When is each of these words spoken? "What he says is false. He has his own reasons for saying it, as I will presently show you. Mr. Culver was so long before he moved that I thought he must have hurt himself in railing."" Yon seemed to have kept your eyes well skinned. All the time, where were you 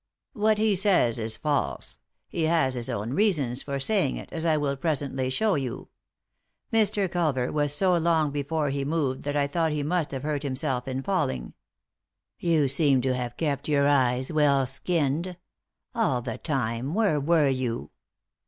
"What 0.33 0.57
he 0.57 0.75
says 0.75 1.19
is 1.19 1.37
false. 1.37 1.99
He 2.27 2.45
has 2.45 2.73
his 2.73 2.89
own 2.89 3.11
reasons 3.13 3.61
for 3.61 3.79
saying 3.79 4.17
it, 4.17 4.33
as 4.33 4.47
I 4.47 4.57
will 4.57 4.75
presently 4.75 5.29
show 5.29 5.53
you. 5.53 5.89
Mr. 6.73 7.07
Culver 7.07 7.51
was 7.51 7.71
so 7.71 7.95
long 7.95 8.31
before 8.31 8.71
he 8.71 8.83
moved 8.83 9.21
that 9.25 9.37
I 9.37 9.45
thought 9.45 9.71
he 9.71 9.83
must 9.83 10.09
have 10.09 10.23
hurt 10.23 10.41
himself 10.41 10.87
in 10.87 11.03
railing."" 11.07 11.53
Yon 12.39 12.67
seemed 12.67 13.03
to 13.03 13.13
have 13.13 13.37
kept 13.37 13.69
your 13.69 13.87
eyes 13.87 14.31
well 14.31 14.65
skinned. 14.65 15.37
All 15.93 16.23
the 16.23 16.39
time, 16.39 16.95
where 16.95 17.19
were 17.19 17.49
you 17.49 17.91